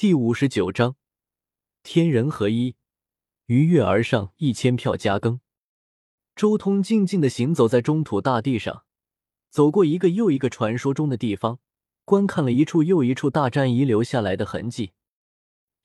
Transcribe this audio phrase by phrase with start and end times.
[0.00, 0.96] 第五十九章，
[1.82, 2.74] 天人合一，
[3.44, 5.42] 鱼跃而上，一千票加更。
[6.34, 8.84] 周通静静的行走在中土大地上，
[9.50, 11.58] 走过一个又一个传说中的地方，
[12.06, 14.92] 观看了一处又一处大战遗留下来的痕迹。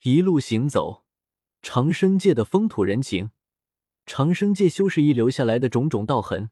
[0.00, 1.04] 一路行走，
[1.60, 3.32] 长生界的风土人情，
[4.06, 6.48] 长生界修士遗留下来的种种道痕，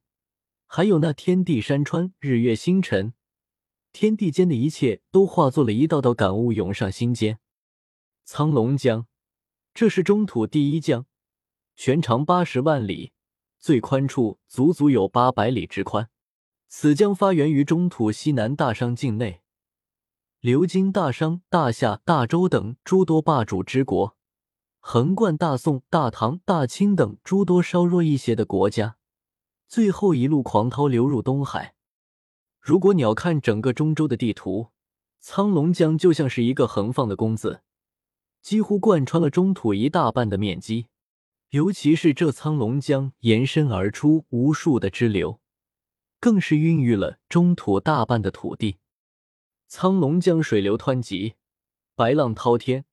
[0.66, 3.14] 还有那天地山川、日月星辰，
[3.90, 7.38] 天地间的一切都化作了一道道感悟涌上心间。
[8.26, 9.06] 苍龙江，
[9.74, 11.04] 这是中土第一江，
[11.76, 13.12] 全长八十万里，
[13.58, 16.08] 最宽处足足有八百里之宽。
[16.66, 19.42] 此江发源于中土西南大商境内，
[20.40, 24.16] 流经大商、大夏、大周等诸多霸主之国，
[24.80, 28.96] 横贯大宋、大唐、大清等诸多稍弱一些的国家，
[29.68, 31.74] 最后一路狂涛流入东海。
[32.58, 34.70] 如果鸟瞰整个中州的地图，
[35.20, 37.60] 苍龙江就像是一个横放的弓字。
[38.44, 40.88] 几乎贯穿了中土一大半的面积，
[41.48, 45.40] 尤其是这苍龙江延伸而出无数的支流，
[46.20, 48.76] 更是孕育了中土大半的土地。
[49.66, 51.36] 苍龙江水流湍急，
[51.94, 52.84] 白浪滔天，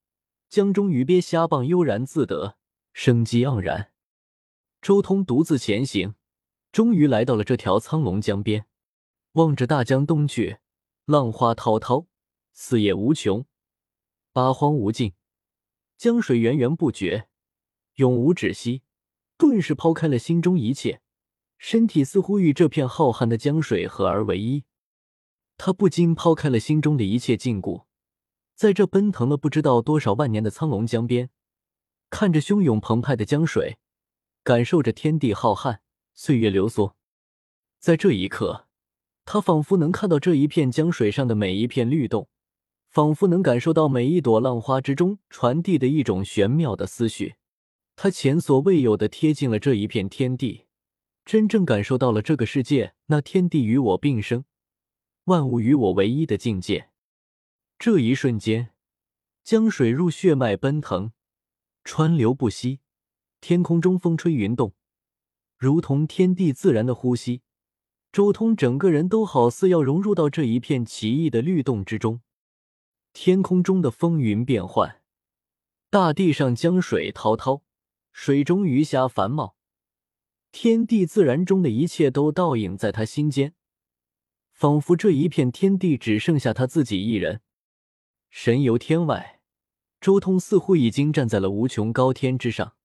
[0.47, 2.55] 江中鱼鳖虾蚌悠然自得，
[2.93, 3.91] 生机盎然。
[4.81, 6.15] 周通独自前行，
[6.71, 8.67] 终于来到了这条苍龙江边，
[9.33, 10.59] 望着大江东去，
[11.03, 12.07] 浪花滔滔，
[12.53, 13.45] 四野无穷，
[14.31, 15.11] 八荒无尽。
[16.01, 17.27] 江水源源不绝，
[17.97, 18.81] 永无止息，
[19.37, 20.99] 顿时抛开了心中一切，
[21.59, 24.63] 身体似乎与这片浩瀚的江水合而为一。
[25.57, 27.83] 他不禁抛开了心中的一切禁锢，
[28.55, 31.29] 在这奔腾了不知道多少万年的苍龙江边，
[32.09, 33.77] 看着汹涌澎湃的江水，
[34.43, 35.81] 感受着天地浩瀚，
[36.15, 36.93] 岁月流梭。
[37.77, 38.67] 在这一刻，
[39.23, 42.27] 他仿佛能看到这一片江水上的每一片律动。
[42.91, 47.35] 仿佛能感受到每一朵浪花之中传递的一种玄妙的思绪，
[47.95, 50.65] 他前所未有的贴近了这一片天地，
[51.23, 54.43] 真正感受到了这个世界那天地与我并生，
[55.23, 56.89] 万物与我唯一的境界。
[57.79, 58.71] 这一瞬间，
[59.41, 61.13] 江水入血脉奔腾，
[61.85, 62.81] 川流不息，
[63.39, 64.73] 天空中风吹云动，
[65.57, 67.41] 如同天地自然的呼吸。
[68.11, 72.19] 周通整个人都好似要融入到这一片奇异的律动之中。
[73.13, 75.01] 天空中的风云变幻，
[75.89, 77.61] 大地上江水滔滔，
[78.13, 79.55] 水中鱼虾繁茂，
[80.51, 83.53] 天地自然中的一切都倒影在他心间，
[84.53, 87.41] 仿佛这一片天地只剩下他自己一人。
[88.29, 89.41] 神游天外，
[89.99, 92.75] 周通似乎已经站在了无穷高天之上，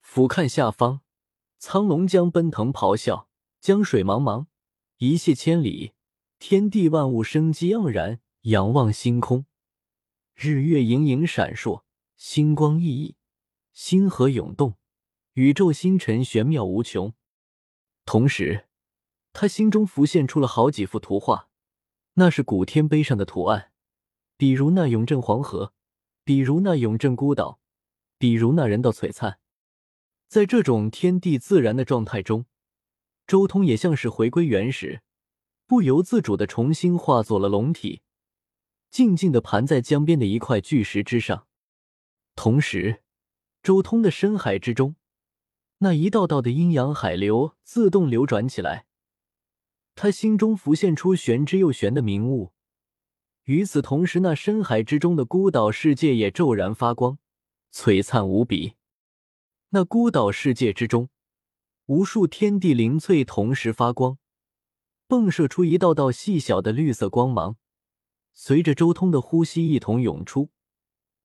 [0.00, 1.00] 俯瞰下方，
[1.58, 3.28] 苍龙江奔腾咆哮，
[3.60, 4.46] 江水茫茫，
[4.98, 5.92] 一泻千里，
[6.40, 8.20] 天地万物生机盎然。
[8.44, 9.46] 仰望星空，
[10.34, 11.82] 日月盈盈闪烁，
[12.14, 13.14] 星光熠熠，
[13.72, 14.74] 星河涌动，
[15.32, 17.14] 宇宙星辰玄妙无穷。
[18.04, 18.66] 同时，
[19.32, 21.48] 他心中浮现出了好几幅图画，
[22.14, 23.72] 那是古天碑上的图案，
[24.36, 25.72] 比如那永镇黄河，
[26.22, 27.60] 比如那永镇孤岛，
[28.18, 29.38] 比如那人道璀璨。
[30.28, 32.44] 在这种天地自然的状态中，
[33.26, 35.00] 周通也像是回归原始，
[35.66, 38.02] 不由自主的重新化作了龙体。
[38.94, 41.48] 静静的盘在江边的一块巨石之上，
[42.36, 43.02] 同时，
[43.60, 44.94] 周通的深海之中，
[45.78, 48.86] 那一道道的阴阳海流自动流转起来。
[49.96, 52.52] 他心中浮现出玄之又玄的明悟。
[53.46, 57.18] 与此同时，那深海之中的孤岛世界也骤然发光，
[57.72, 58.74] 璀璨无比。
[59.70, 61.08] 那孤岛世界之中，
[61.86, 64.18] 无数天地灵翠同时发光，
[65.08, 67.56] 迸射出一道道细小的绿色光芒。
[68.34, 70.50] 随着周通的呼吸一同涌出，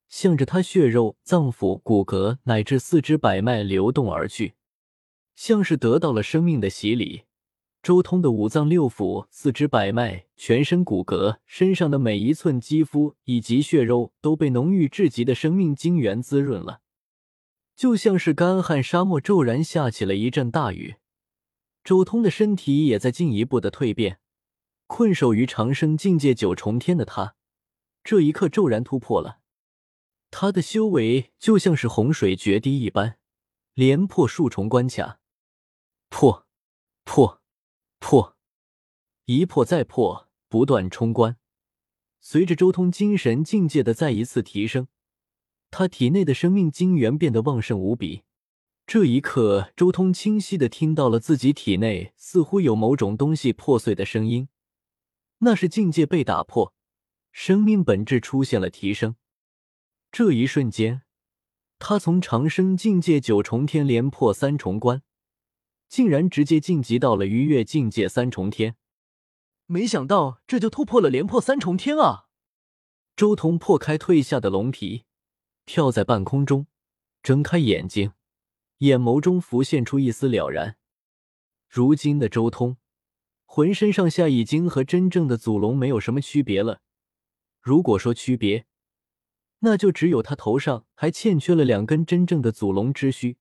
[0.07, 4.53] 向着他血肉、脏腑、骨骼乃至四肢百脉流动而去，
[5.35, 7.23] 像是得到了生命的洗礼。
[7.81, 16.81] 周通的五脏六腑、四肢百脉、全身骨骼、身上的每一寸肌肤以及血肉都被浓郁至极的生命精元滋润了，
[17.75, 20.95] 就像是干旱沙漠骤然下起了一阵大雨。
[21.83, 24.19] 周通的身体也在进一步的蜕变。
[24.89, 27.35] 困守于长生境界九重天的他，
[28.03, 29.39] 这一刻骤然突破了。
[30.31, 33.19] 他的修为就像是洪水决堤一般，
[33.75, 35.19] 连破数重关卡，
[36.09, 36.47] 破，
[37.03, 37.39] 破，
[37.99, 38.35] 破，
[39.25, 41.37] 一破再破，不断冲关。
[42.19, 44.87] 随着周通精神境界的再一次提升，
[45.69, 48.23] 他体内的生命精元变得旺盛无比。
[48.87, 54.49] 这一刻，周通清晰的听到了自己体内似乎有某种东西破碎的声音。
[55.39, 56.73] 那是境界被打破，
[57.31, 59.15] 生命本质出现了提升。
[60.11, 61.03] 这一瞬间，
[61.77, 65.03] 他从长生境界九重天连破三重关，
[65.87, 68.75] 竟然直接晋级到了逾越境界三重天。
[69.65, 72.25] 没想到这就突破了连破三重天啊！
[73.15, 75.05] 周通破开褪下的龙皮，
[75.65, 76.67] 跳在半空中，
[77.21, 78.13] 睁开眼睛，
[78.79, 80.77] 眼眸中浮现出一丝了然。
[81.67, 82.77] 如今的周通，
[83.51, 86.81] 浑身上下已经和真正的祖龙没有什么区别了。
[87.59, 88.67] 如果说区别，
[89.61, 93.37] 那就只有他头上还欠缺了两根真正的祖龙之须，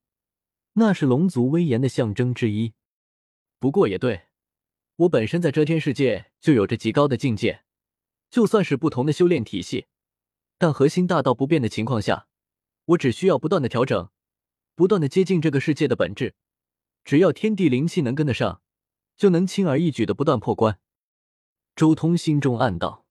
[0.72, 2.72] 那是龙族威严的象征之一。
[3.58, 4.28] 不过也对，
[4.96, 7.62] 我本身在遮天世界就有着极高的境界，
[8.30, 9.88] 就算是不同的修炼体系，
[10.56, 12.28] 但核心大道不变的情况下，
[12.86, 14.08] 我只需要不断的调整，
[14.74, 16.34] 不断的接近这个世界的本质。
[17.04, 18.62] 只要天地灵气能跟得上，
[19.18, 20.78] 就能轻而易举的不断破关。
[21.74, 23.04] 周通心中暗道：“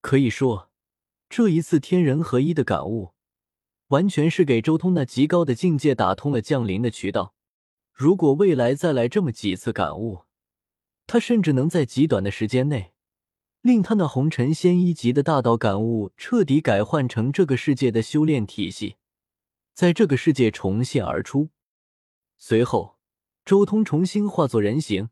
[0.00, 0.70] 可以说，
[1.28, 3.12] 这一次天人合一的感悟，
[3.88, 7.34] 完全是给周通那极高的境界打通了降临的渠道。
[7.92, 10.24] 如果未来再来这么几次感悟，
[11.06, 12.94] 他甚至能在极短的时间内，
[13.60, 18.96] 令他那红尘仙一级的大道感悟彻底改换成这个世界的修炼体系，
[19.74, 21.50] 在这个世界重现而出。
[22.38, 22.96] 随后。”
[23.50, 25.08] 周通重新化作人形，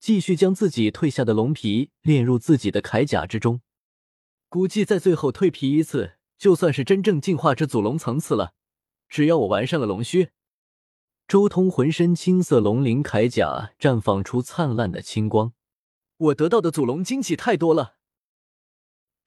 [0.00, 3.60] 继续将自己褪下的龙皮炼入自己的铠甲之中。
[4.48, 8.54] 估计在最后蜕皮一次，就算是真正进化至祖龙层次了。
[9.08, 10.30] 只要我完善了龙须，
[11.28, 15.52] 周通浑身青色龙鳞铠甲绽放出灿烂的青光。
[16.16, 17.98] 我得到的祖龙精气太多了，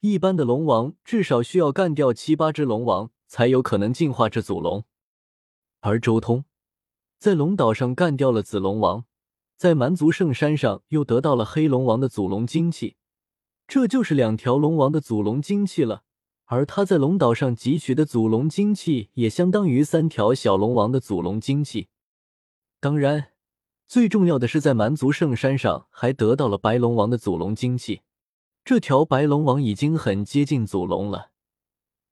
[0.00, 4.84] 一般的龙王至少需要干掉七八只龙王才有可能进化至祖龙，
[5.80, 6.44] 而周通。
[7.24, 9.06] 在龙岛上干掉了紫龙王，
[9.56, 12.96] 在蛮族圣山上又得到了黑龙王的祖龙精气，
[13.66, 16.02] 这就是两条龙王的祖龙精气了。
[16.44, 21.88] 而他在龙岛上汲取的祖龙精气，也相当于三条小龙王的祖龙精气。
[22.78, 23.28] 当然，
[23.88, 28.02] 最重要的是在蛮族圣山上还得到了白龙王的祖龙精气。
[28.66, 31.30] 这条白龙王已经很接近祖龙了，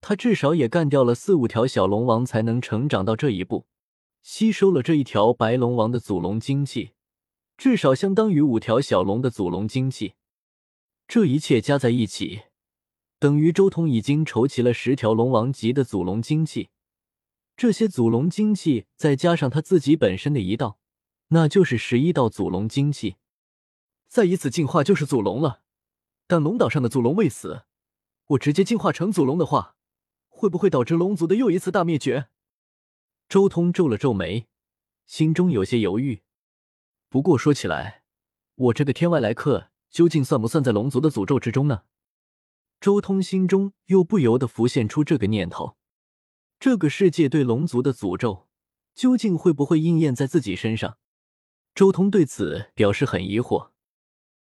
[0.01, 3.67] 他至少也干掉了四五条小龙王才能成长到这一步。
[4.23, 6.93] 吸收了这一条白龙王的祖龙精气，
[7.57, 10.15] 至少相当于五条小龙的祖龙精气。
[11.09, 12.43] 这一切加在一起，
[13.19, 16.71] 等于周通已经筹齐了十条龙王级的祖龙精气。
[17.57, 20.79] 这些祖龙精气再加上他自己本身的一道，
[21.29, 23.17] 那就是十一道祖龙精气。
[24.09, 25.63] 再以此进化就是祖龙了。
[26.29, 27.65] 但龙岛上的祖龙未死，
[28.29, 29.75] 我直接进化成祖龙的话，
[30.29, 32.29] 会不会导致龙族的又一次大灭绝？
[33.33, 34.47] 周通皱了皱眉，
[35.07, 36.21] 心中有些犹豫。
[37.09, 38.03] 不过说起来，
[38.57, 41.85] 我这个天外来客究竟算不算在龙族的诅咒之中呢？
[42.79, 45.79] 周通心中又不由得浮现出这个念头：
[46.61, 48.49] 这个世界对龙族的诅咒，
[48.95, 50.99] 究竟会不会应验在自己身上？
[51.75, 53.71] 周通对此表示很疑惑。